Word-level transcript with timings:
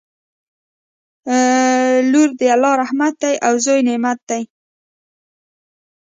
لور 2.11 2.29
د 2.39 2.41
الله 2.55 2.73
رحمت 2.83 3.13
دی 3.23 3.33
او 3.45 3.53
زوی 3.65 3.81
نعمت 3.87 4.19
دی 4.29 4.41